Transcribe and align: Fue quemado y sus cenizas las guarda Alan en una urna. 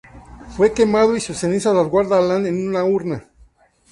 Fue 0.57 0.73
quemado 0.73 1.15
y 1.15 1.19
sus 1.19 1.37
cenizas 1.37 1.75
las 1.75 1.87
guarda 1.87 2.17
Alan 2.17 2.47
en 2.47 2.67
una 2.69 2.83
urna. 2.83 3.23